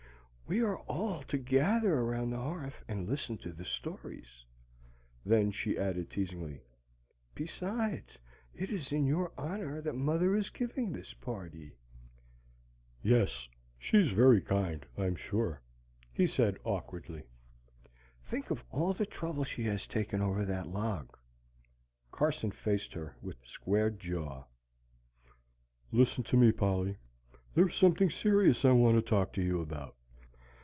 [0.47, 4.43] "We are all to gather around the hearth and listen to the stories."
[5.25, 6.59] Then she added teasingly,
[7.33, 8.19] "Besides,
[8.53, 11.77] it is in your honor that mother is giving this party."
[13.01, 13.47] "Yes;
[13.79, 15.61] she's very kind, I'm sure,"
[16.11, 17.23] he said awkwardly.
[18.21, 21.15] "Think of all the trouble she has taken over that log!"
[22.11, 24.43] Carson faced her with squared jaw.
[25.93, 26.97] "Listen to me, Polly.
[27.55, 29.95] There is something serious I want to talk to you about.